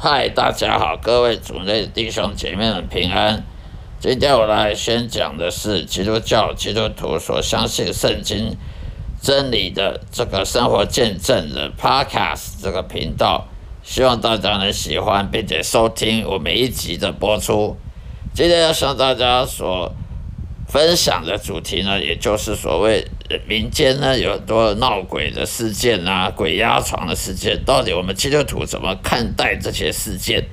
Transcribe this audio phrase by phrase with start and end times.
[0.00, 3.44] 嗨，大家好，各位主内弟兄姐妹们平安。
[3.98, 8.56] 今天我来宣讲的是基督教基督徒所相信圣经
[9.20, 13.48] 真理的这个生活见证的 Podcast 这个频道，
[13.82, 17.76] 希望大家能喜欢并且收听我每一集的播出。
[18.32, 19.92] 今天要向大家所
[20.68, 23.06] 分享的主题呢，也就是所谓
[23.46, 30.44] 民间呢有很多闹鬼的事件啊，鬼压床的事件，到底我们基督徒怎么看待这些事件？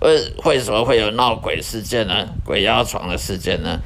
[0.00, 2.28] 为为什么会有闹鬼事件呢？
[2.44, 3.80] 鬼压床的事件呢？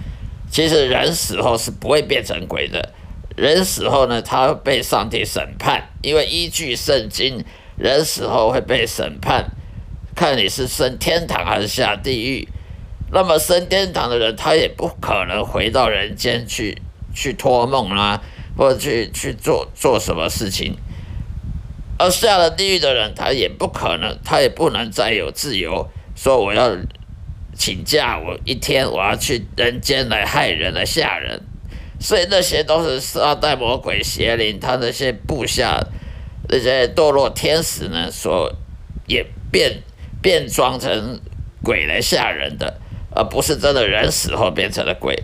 [0.51, 2.93] 其实人死后是不会变成鬼的，
[3.37, 7.45] 人死后呢，他会被上帝审判，因为依据圣经，
[7.77, 9.47] 人死后会被审判，
[10.15, 12.49] 看你是升天堂还是下地狱。
[13.13, 16.83] 那么升天堂的人，他也不可能回到人间去
[17.15, 18.21] 去托梦啦，
[18.57, 20.77] 或者去去做做什么事情。
[21.97, 26.77] 而下了地狱的人，他也不可能，他也不能再有自由，说我要
[27.57, 31.41] 请假，我一天我要去人间来害人来吓人。
[32.01, 35.81] 所以那些都是撒旦魔鬼邪灵，他那些部下
[36.49, 38.53] 那些堕落天使呢，所
[39.07, 39.81] 也变
[40.21, 41.21] 变装成
[41.63, 42.81] 鬼来吓人的。
[43.15, 45.23] 而不是真的人死后变成了鬼，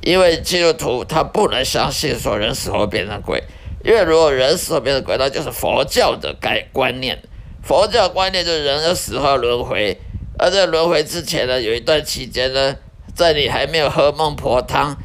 [0.00, 3.44] 因为基督徒他不能相信说人死后变成鬼，
[3.84, 7.22] 因为如果人死后变成鬼，那就是佛教的概观念。
[7.62, 9.96] 佛教观念就是人的死后轮回，
[10.38, 12.74] 而在轮回之前呢，有一段期间呢，
[13.14, 14.96] 在你还没有喝孟婆汤，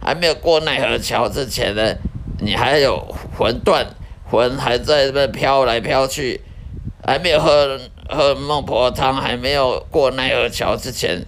[0.00, 1.94] 还没有过奈何桥之前呢，
[2.38, 3.86] 你还有魂断，
[4.30, 6.40] 魂还在那飘来飘去，
[7.04, 7.80] 还没有喝。
[8.08, 11.24] 喝孟婆汤还没有过奈何桥之前，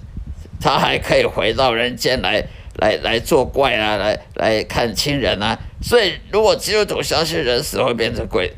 [0.61, 5.59] 他还可以回到人间来来来作怪啊，来来看亲人啊。
[5.83, 8.53] 所以，如果基督徒相信人死后变成鬼，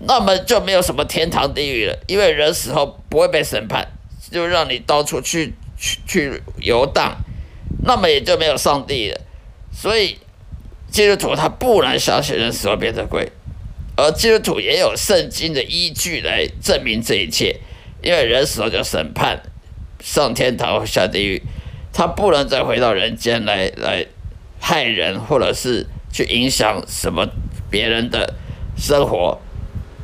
[0.00, 3.86] 那么就没有什么天堂地狱了，因为人死后不会被审判，
[4.30, 7.16] 就让你到处去去去游荡，
[7.84, 9.20] 那么也就没有上帝了。
[9.72, 10.18] 所以，
[10.90, 13.30] 基督徒他不能相信人死后变成鬼。
[14.00, 17.60] 而基督徒也有圣经的依据来证明这一切，
[18.02, 19.42] 因为人死后就审判，
[20.02, 21.42] 上天堂或下地狱，
[21.92, 24.06] 他不能再回到人间来来
[24.58, 27.28] 害人，或者是去影响什么
[27.70, 28.34] 别人的
[28.76, 29.38] 生活。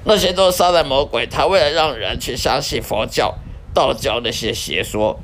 [0.05, 3.35] 那些都是撒旦魔鬼，他为了让人去相信佛教、
[3.75, 5.19] 道教那些邪说，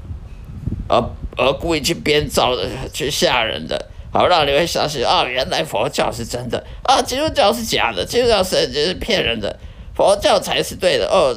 [0.88, 0.98] 而
[1.36, 3.90] 而故意去编造的、去吓人的。
[4.12, 9.58] 好，让你会相信啊，原来佛教是真的啊，基督教是假的，基督教是就是骗人的，
[9.94, 11.34] 佛教才是对的哦。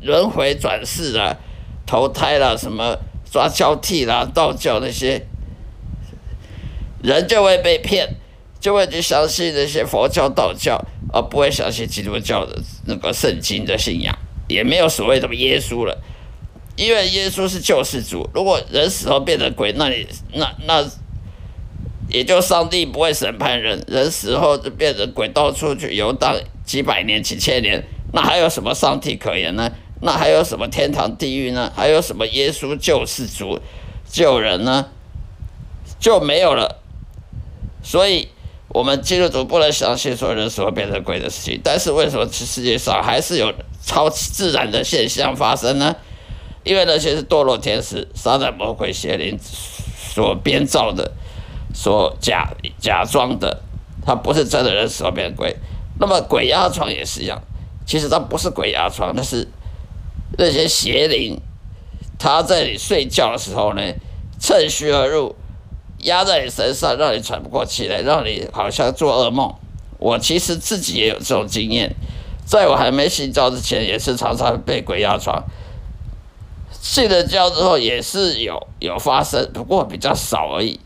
[0.00, 1.36] 轮回转世啦，
[1.86, 2.96] 投胎啦，什么
[3.30, 5.26] 抓交替啦，道教那些
[7.02, 8.16] 人就会被骗，
[8.60, 14.16] 就会去相信那些佛教、道教，而不会相信基督教的那个圣经的信仰，
[14.48, 15.96] 也没有所谓的耶稣了，
[16.76, 18.28] 因为耶稣是救世主。
[18.34, 20.84] 如果人死后变成鬼，那你那那。
[22.12, 29.72] 也就上帝不会审判人，人死后就变成鬼，到处去游荡几百年、几千年，那还有什么上帝可言呢？
[30.02, 31.72] 那还有什么天堂、地狱呢？
[31.74, 33.58] 还有什么耶稣救世主
[34.06, 34.88] 救人呢？
[35.98, 36.82] 就没有了。
[37.82, 38.28] 所以，
[38.68, 41.58] 我们基督徒不能相信说人死后变成鬼的事情。
[41.64, 45.96] 但是，为什么世界上还是有超自然的现象发生呢？
[46.62, 49.38] 因为那些是堕落天使、撒旦魔鬼邪灵
[50.14, 51.12] 所编造的。
[51.72, 53.62] 所假假装的，
[54.04, 55.56] 他不是真的人死后变鬼。
[56.00, 57.40] 那么鬼压床也是一样，
[57.86, 59.48] 其实他不是鬼压床，那是
[60.38, 61.40] 那些邪灵，
[62.18, 63.82] 他在你睡觉的时候呢，
[64.40, 65.36] 趁虚而入，
[65.98, 69.54] 压在你身上，让你喘不过气来，让你好像做噩梦。
[69.98, 71.94] 我其实自己也有这种经验，
[72.44, 75.44] 在我还没信教之前，也是常常被鬼压床。
[76.80, 80.80] 信了教之后，也是有有发生，不过比较少而已。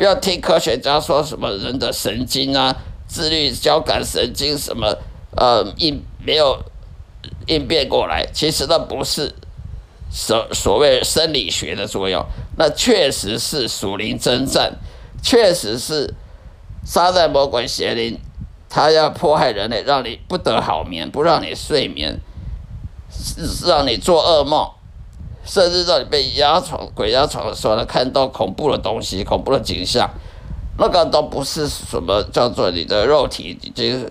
[0.00, 2.74] 不要听科学家说什么人的神经啊、
[3.06, 4.96] 自律交感神经什么
[5.36, 6.58] 呃应没有
[7.46, 9.34] 应变过来，其实那不是
[10.10, 12.24] 所所谓生理学的作用，
[12.56, 14.72] 那确实是属灵征战，
[15.22, 16.14] 确实是
[16.82, 18.18] 撒旦魔鬼邪灵，
[18.70, 22.18] 他要迫害人类，让你不得好眠，不让你睡眠，
[23.66, 24.66] 让你做噩梦。
[25.44, 30.08] 甚至让你被压床、鬼压床的时候，看到恐怖的东西、恐怖的景象，
[30.78, 34.08] 那个都不是什么叫做你的肉体已经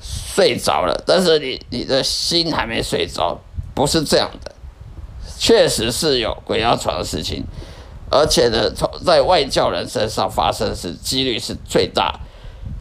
[0.00, 3.38] 睡着了，但是你你的心还没睡着，
[3.74, 4.52] 不是这样的。
[5.38, 7.42] 确实是有鬼压床的事情，
[8.10, 12.20] 而且呢，从在外教人身上发生是几率是最大，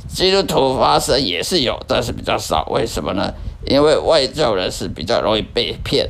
[0.10, 2.66] 基督徒发生也是有，但是比较少。
[2.70, 3.34] 为什么呢？
[3.66, 6.10] 因为外教人是比较容易被骗，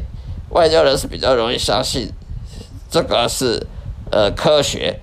[0.49, 2.11] 外教人士比较容易相信
[2.89, 3.67] 这个是
[4.11, 4.99] 呃科学，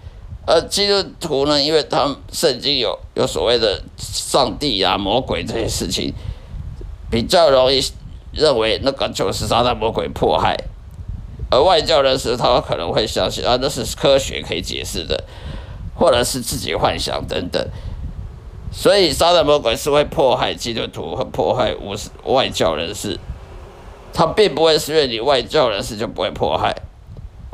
[0.47, 6.13] 而基督徒呢，因为他们圣经有有所谓的上帝啊、魔鬼这些事情，
[7.11, 7.81] 比较容易
[8.33, 10.57] 认为那个就是撒旦魔鬼迫害，
[11.51, 15.25] 而外教人士他可能会相信啊，那是科学可以解释的，
[15.95, 17.65] 或者是自己幻想等等。
[18.73, 21.95] 所以，撒旦魔鬼是会迫害基督徒和迫害无
[22.35, 23.19] 外教人士，
[24.17, 26.75] 他并不会是因为你外教人士就不会迫害。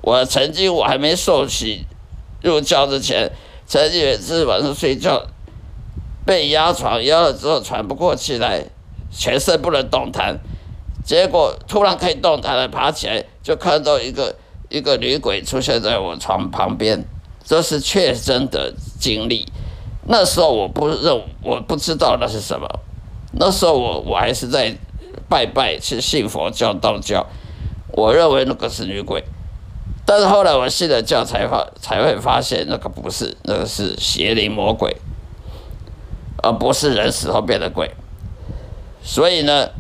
[0.01, 1.85] 我曾经我还没受洗
[2.41, 3.33] 入教之前，
[3.67, 5.27] 曾经有一次晚上睡觉
[6.25, 8.65] 被压床，压了之后喘不过气来，
[9.11, 10.39] 全身不能动弹，
[11.05, 14.37] 结果突然可以动弹了，爬起来就看到一个
[14.69, 17.05] 一个女鬼出现在我床旁边，
[17.45, 19.49] 这是确真的经历。
[20.07, 22.69] 那时候我不认，我不知道那是什么。
[23.33, 24.77] 那时候我我还是在
[25.29, 27.27] 拜拜，是信佛教、道教。
[27.93, 29.25] 我认为那个是女鬼，
[30.05, 34.97] 但是后来我信了教，才发才会发现那个不是，那个是邪灵魔鬼，
[36.43, 37.91] 而不是人死后变的鬼。
[39.03, 39.71] 所以呢，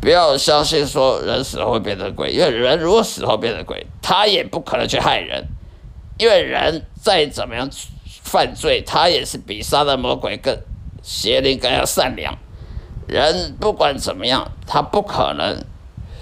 [0.00, 5.46] 不要相信说人死后会变成鬼，因为人如果死后变成鬼，他也不可能去害人，
[6.18, 7.70] 因为人再怎么样。
[8.20, 10.54] 犯罪，他也是比杀的魔鬼更
[11.02, 12.36] 邪灵更要善良。
[13.08, 15.64] 人不管怎么样，他不可能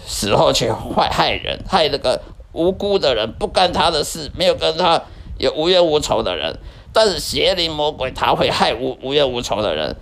[0.06, 2.20] 死后去坏害人，害那个
[2.52, 5.02] 无辜的人，不干他的事，没有跟他
[5.38, 6.58] 有无冤无仇的人。
[6.92, 9.96] 但是邪灵魔鬼他会害无无冤无仇的人，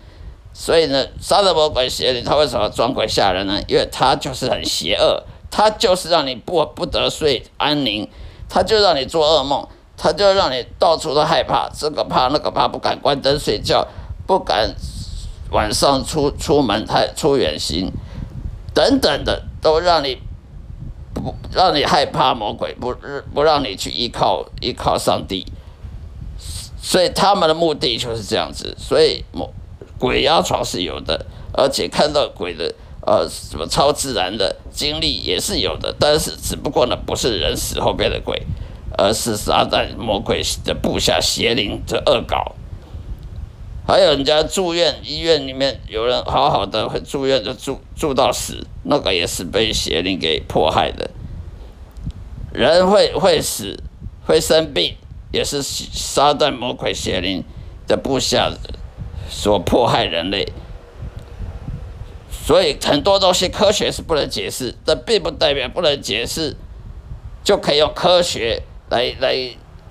[0.53, 3.61] 所以呢，杀了魔鬼邪灵他为什么装鬼吓人呢？
[3.67, 8.09] 因为他就是很邪恶，他就是让你不不得睡安宁，
[8.49, 9.67] 他就让你做噩梦。
[9.97, 13.87] 他就让你到处都害怕，这个怕那个怕，不敢关灯睡觉，
[14.27, 14.75] 不敢
[15.55, 17.91] 晚上出出门太出远行，
[18.75, 20.19] 等等的，都让你
[21.15, 22.93] 不让你害怕魔鬼，不
[23.33, 25.47] 不让你去依靠依靠上帝，
[26.83, 28.75] 所以他们的目的就是这样子。
[28.77, 29.49] 所以魔
[29.99, 32.75] 鬼压床是有的，而且看到鬼的
[33.06, 38.43] 呃什么超自然的经历也是有的，但是只不过呢，不是人死后变的鬼。
[38.97, 42.55] 而是撒旦魔鬼的部下邪灵的恶搞，
[43.87, 51.11] 还有人家住院医院里面有人好好的会住院就住住到死，那个也是被邪灵给迫害的。
[52.53, 53.83] 人会会死
[54.27, 54.97] 会生病，
[55.33, 57.45] 也是撒旦魔鬼邪灵
[57.87, 58.51] 的部下
[59.29, 60.49] 所迫害人类。
[62.31, 66.57] 所以很多东西科学是不能解释，这并不代表不能解释
[67.43, 68.63] 就可以用科学。
[68.91, 69.35] 来来，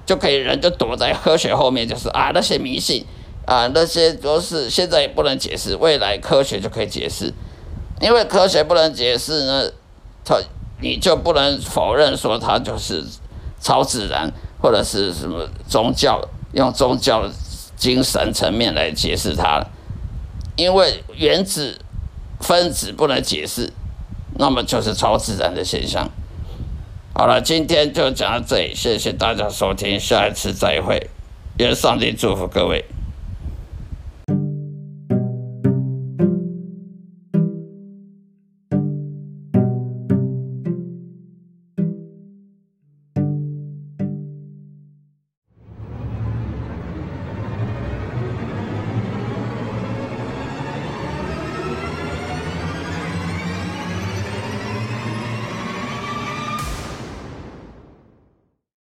[0.06, 3.04] 就可以人就躲在科学后面，就是啊那些迷信
[3.54, 7.32] 啊那些都是现在也不能解释，未来科学就可以解释。
[8.02, 9.72] 因为科学不能解释呢，
[10.26, 10.42] 它
[10.82, 13.04] 你就不能否认说它就是
[13.62, 16.20] 超自然或者是什么宗教，
[16.54, 17.30] 用宗教
[17.78, 19.64] 精神层面来解释它。
[20.56, 21.80] 因为原子
[22.42, 23.72] 分子不能解释，
[24.38, 26.10] 那么就是超自然的现象。
[27.14, 31.10] 好了，今天就讲到这里，谢谢大家收听，下一次再会，
[31.60, 32.84] 愿上帝祝福各位。